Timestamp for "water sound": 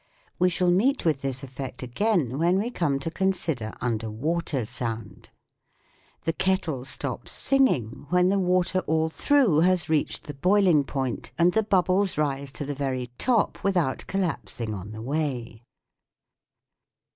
4.09-5.29